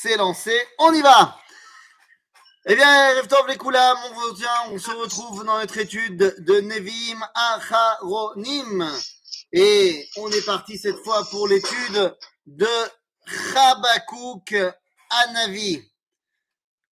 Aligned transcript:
c'est 0.00 0.16
lancé, 0.16 0.56
on 0.78 0.92
y 0.92 1.02
va. 1.02 1.38
Eh 2.66 2.74
bien, 2.76 3.14
Reftov 3.14 3.48
les 3.48 3.56
Koulam, 3.56 3.96
on, 4.04 4.74
on 4.74 4.78
se 4.78 4.90
retrouve 4.90 5.44
dans 5.44 5.58
notre 5.58 5.78
étude 5.78 6.36
de 6.38 6.60
Nevim 6.60 7.20
Acharonim. 7.34 8.86
Et 9.52 10.08
on 10.16 10.30
est 10.30 10.44
parti 10.44 10.78
cette 10.78 11.02
fois 11.02 11.26
pour 11.30 11.48
l'étude 11.48 12.16
de 12.46 12.68
Chabakouk 13.26 14.54
Anavi. 15.10 15.82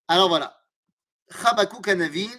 Alors 0.07 0.27
voilà, 0.27 0.57
Chabakouk 1.41 1.87
Anavi, 1.87 2.29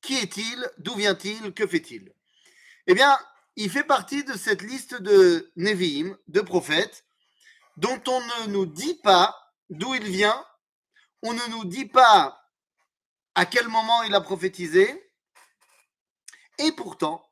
qui 0.00 0.16
est-il? 0.16 0.70
D'où 0.78 0.94
vient-il? 0.94 1.52
Que 1.52 1.66
fait-il? 1.66 2.12
Eh 2.86 2.94
bien, 2.94 3.16
il 3.56 3.70
fait 3.70 3.84
partie 3.84 4.24
de 4.24 4.32
cette 4.36 4.62
liste 4.62 4.94
de 5.00 5.52
Nevi'im, 5.56 6.16
de 6.28 6.40
prophètes, 6.40 7.04
dont 7.76 8.02
on 8.08 8.20
ne 8.20 8.46
nous 8.48 8.66
dit 8.66 8.98
pas 9.02 9.38
d'où 9.72 9.94
il 9.94 10.04
vient, 10.04 10.46
on 11.22 11.32
ne 11.32 11.46
nous 11.50 11.64
dit 11.64 11.86
pas 11.86 12.38
à 13.34 13.46
quel 13.46 13.68
moment 13.68 14.02
il 14.02 14.14
a 14.14 14.20
prophétisé, 14.20 15.10
et 16.58 16.72
pourtant, 16.72 17.26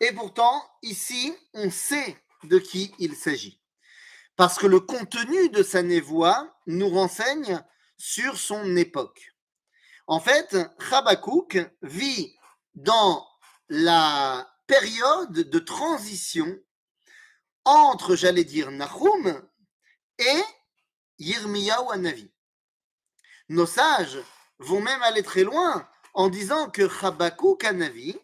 et 0.00 0.12
pourtant, 0.12 0.62
ici, 0.82 1.34
on 1.54 1.70
sait 1.70 2.22
de 2.44 2.58
qui 2.58 2.94
il 2.98 3.16
s'agit. 3.16 3.62
Parce 4.36 4.58
que 4.58 4.66
le 4.66 4.80
contenu 4.80 5.48
de 5.48 5.62
sa 5.62 5.82
névoie 5.82 6.54
nous 6.66 6.90
renseigne 6.90 7.62
sur 7.96 8.36
son 8.36 8.76
époque. 8.76 9.32
En 10.06 10.20
fait, 10.20 10.56
Habakkuk 10.92 11.58
vit 11.82 12.36
dans 12.74 13.26
la 13.68 14.52
période 14.66 15.32
de 15.32 15.58
transition 15.58 16.58
entre, 17.64 18.16
j'allais 18.16 18.44
dire, 18.44 18.70
Nahum 18.70 19.48
et 20.18 20.42
Anavi. 21.92 22.30
Nos 23.48 23.66
sages 23.66 24.18
vont 24.58 24.80
même 24.80 25.02
aller 25.02 25.22
très 25.22 25.44
loin 25.44 25.88
en 26.14 26.28
disant 26.28 26.70
que 26.70 26.88
Habakkuk 27.04 27.64
Anavi 27.64 28.16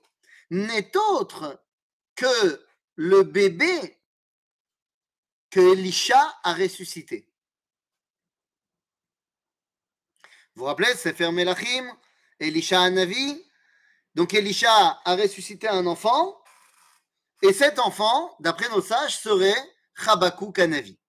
n'est 0.50 0.96
autre 0.96 1.62
que 2.14 2.64
le 2.96 3.22
bébé 3.22 3.98
que 5.50 5.60
Elisha 5.60 6.38
a 6.44 6.54
ressuscité. 6.54 7.26
Vous 10.54 10.60
vous 10.60 10.66
rappelez, 10.66 10.94
c'est 10.94 11.14
fermé 11.14 11.44
Melachim, 11.44 11.96
Elisha 12.38 12.82
Anavi. 12.82 13.44
Donc 14.14 14.34
Elisha 14.34 15.00
a 15.04 15.16
ressuscité 15.16 15.68
un 15.68 15.86
enfant, 15.86 16.42
et 17.42 17.52
cet 17.52 17.78
enfant, 17.78 18.36
d'après 18.40 18.68
nos 18.68 18.82
sages, 18.82 19.18
serait 19.18 19.56
Habakkuk 20.06 20.58
Anavi. 20.58 20.99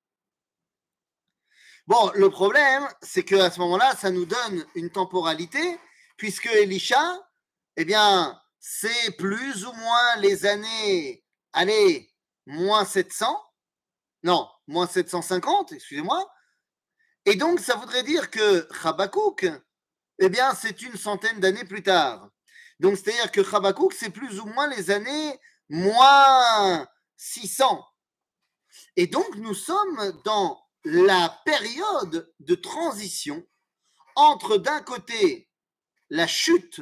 Bon, 1.88 2.12
le 2.16 2.30
problème, 2.30 2.88
c'est 3.02 3.24
qu'à 3.24 3.50
ce 3.50 3.60
moment-là, 3.60 3.96
ça 3.96 4.12
nous 4.12 4.26
donne 4.26 4.66
une 4.76 4.92
temporalité, 4.92 5.80
puisque 6.16 6.46
Elisha, 6.46 7.20
eh 7.76 7.86
bien, 7.86 8.40
c'est 8.60 9.12
plus 9.18 9.66
ou 9.66 9.74
moins 9.74 10.16
les 10.18 10.46
années, 10.46 11.24
allez, 11.54 12.12
moins 12.46 12.86
700, 12.86 13.36
non, 14.24 14.48
moins 14.68 14.88
750, 14.88 15.72
excusez-moi. 15.72 16.32
Et 17.26 17.36
donc, 17.36 17.60
ça 17.60 17.76
voudrait 17.76 18.04
dire 18.04 18.30
que 18.30 18.68
Habakkuk, 18.84 19.48
eh 20.20 20.30
bien, 20.30 20.54
c'est 20.54 20.82
une 20.84 20.96
centaine 20.96 21.40
d'années 21.40 21.66
plus 21.66 21.84
tard. 21.84 22.30
Donc, 22.80 22.98
c'est-à-dire 22.98 23.32
que 23.32 23.56
Habakkuk, 23.56 23.94
c'est 23.94 24.12
plus 24.12 24.40
ou 24.40 24.46
moins 24.46 24.68
les 24.68 24.92
années 24.92 25.40
moins 25.70 26.88
600. 27.18 27.84
Et 28.96 29.08
donc, 29.08 29.36
nous 29.38 29.56
sommes 29.56 30.22
dans 30.24 30.62
la 30.84 31.42
période 31.46 32.34
de 32.40 32.56
transition 32.56 33.46
entre 34.16 34.58
d'un 34.58 34.82
côté 34.82 35.50
la 36.10 36.28
chute 36.28 36.82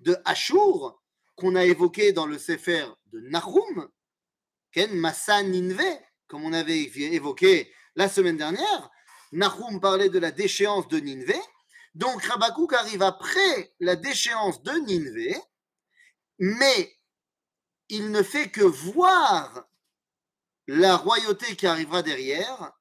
de 0.00 0.16
Ashur, 0.24 1.02
qu'on 1.36 1.56
a 1.56 1.64
évoqué 1.64 2.12
dans 2.12 2.26
le 2.26 2.38
Sefer 2.38 2.86
de 3.06 3.20
Nahum, 3.20 3.90
Ken 4.72 4.92
Massa 4.94 5.42
Ninve, 5.42 5.82
comme 6.26 6.44
on 6.44 6.52
avait 6.52 6.82
évoqué 6.82 7.72
la 7.96 8.08
semaine 8.08 8.36
dernière. 8.36 8.90
Nahum 9.32 9.80
parlait 9.80 10.08
de 10.08 10.18
la 10.18 10.30
déchéance 10.30 10.88
de 10.88 10.98
Ninve. 10.98 11.34
Donc 11.94 12.22
Rabakouk 12.24 12.72
arrive 12.72 13.02
après 13.02 13.74
la 13.80 13.96
déchéance 13.96 14.62
de 14.62 14.72
Ninve, 14.72 15.40
mais 16.38 16.96
il 17.88 18.10
ne 18.10 18.22
fait 18.22 18.50
que 18.50 18.62
voir 18.62 19.68
la 20.66 20.96
royauté 20.96 21.56
qui 21.56 21.66
arrivera 21.66 22.02
derrière 22.02 22.72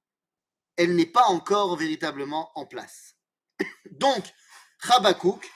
elle 0.78 0.96
n'est 0.96 1.06
pas 1.06 1.26
encore 1.26 1.76
véritablement 1.76 2.52
en 2.56 2.66
place. 2.66 3.16
Donc, 3.92 4.24
Habakkuk 4.90 5.50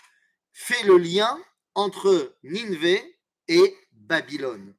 fait 0.53 0.83
le 0.83 0.97
lien 0.97 1.37
entre 1.75 2.35
Ninvé 2.43 3.19
et 3.47 3.75
Babylone. 3.91 4.75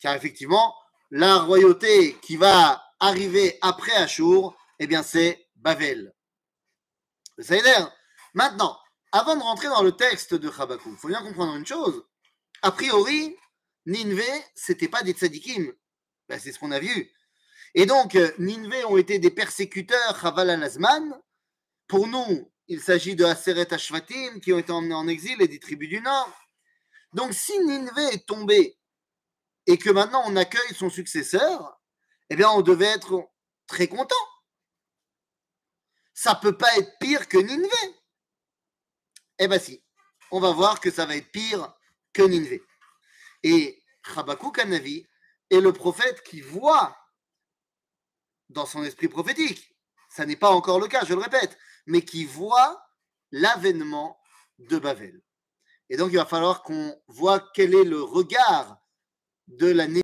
Car 0.00 0.14
effectivement, 0.14 0.74
la 1.10 1.38
royauté 1.38 2.16
qui 2.22 2.36
va 2.36 2.82
arriver 2.98 3.58
après 3.62 3.92
Ashur, 3.92 4.56
eh 4.78 4.86
bien, 4.86 5.02
c'est 5.02 5.48
Babel. 5.56 6.14
Ça 7.38 7.56
dire 7.56 7.92
Maintenant, 8.34 8.78
avant 9.12 9.36
de 9.36 9.42
rentrer 9.42 9.68
dans 9.68 9.82
le 9.82 9.92
texte 9.92 10.34
de 10.34 10.48
Habakkuk, 10.48 10.92
il 10.92 10.98
faut 10.98 11.08
bien 11.08 11.22
comprendre 11.22 11.56
une 11.56 11.66
chose. 11.66 12.04
A 12.62 12.70
priori, 12.70 13.36
Ninvé, 13.86 14.26
c'était 14.54 14.88
pas 14.88 15.02
des 15.02 15.12
tzadikim. 15.12 15.72
Ben, 16.28 16.38
c'est 16.38 16.52
ce 16.52 16.58
qu'on 16.58 16.70
a 16.70 16.78
vu. 16.78 17.10
Et 17.74 17.86
donc, 17.86 18.14
euh, 18.16 18.32
Ninvé 18.38 18.84
ont 18.84 18.96
été 18.96 19.18
des 19.18 19.30
persécuteurs, 19.30 20.20
Chaval 20.20 20.50
al 20.50 20.70
Pour 21.86 22.06
nous, 22.06 22.50
il 22.66 22.80
s'agit 22.80 23.14
de 23.14 23.24
Aseret 23.24 23.72
Ashvatim 23.72 24.40
qui 24.40 24.52
ont 24.52 24.58
été 24.58 24.72
emmenés 24.72 24.94
en 24.94 25.08
exil 25.08 25.40
et 25.40 25.48
des 25.48 25.60
tribus 25.60 25.88
du 25.88 26.00
Nord. 26.00 26.32
Donc, 27.12 27.32
si 27.32 27.58
Ninvé 27.60 28.02
est 28.12 28.26
tombé 28.26 28.78
et 29.66 29.78
que 29.78 29.90
maintenant 29.90 30.22
on 30.26 30.36
accueille 30.36 30.74
son 30.74 30.90
successeur, 30.90 31.80
eh 32.28 32.36
bien, 32.36 32.50
on 32.50 32.62
devait 32.62 32.86
être 32.86 33.28
très 33.66 33.88
content. 33.88 34.14
Ça 36.14 36.34
peut 36.34 36.56
pas 36.56 36.76
être 36.76 36.98
pire 36.98 37.28
que 37.28 37.38
Ninvé. 37.38 37.96
Eh 39.38 39.48
bien, 39.48 39.58
si. 39.58 39.82
On 40.32 40.38
va 40.38 40.52
voir 40.52 40.80
que 40.80 40.90
ça 40.90 41.06
va 41.06 41.16
être 41.16 41.30
pire 41.32 41.72
que 42.12 42.22
Ninvé. 42.22 42.62
Et 43.42 43.82
Chabakou 44.14 44.52
Kanavi 44.52 45.06
est 45.50 45.60
le 45.60 45.72
prophète 45.72 46.22
qui 46.22 46.40
voit 46.40 46.96
dans 48.50 48.66
son 48.66 48.82
esprit 48.84 49.08
prophétique, 49.08 49.76
ça 50.08 50.26
n'est 50.26 50.36
pas 50.36 50.50
encore 50.50 50.80
le 50.80 50.88
cas, 50.88 51.04
je 51.04 51.14
le 51.14 51.20
répète, 51.20 51.56
mais 51.86 52.02
qui 52.02 52.24
voit 52.24 52.82
l'avènement 53.30 54.20
de 54.58 54.78
Babel. 54.78 55.22
Et 55.88 55.96
donc, 55.96 56.10
il 56.12 56.16
va 56.16 56.26
falloir 56.26 56.62
qu'on 56.62 57.00
voit 57.08 57.50
quel 57.54 57.74
est 57.74 57.84
le 57.84 58.02
regard 58.02 58.80
de 59.48 59.66
la 59.66 59.88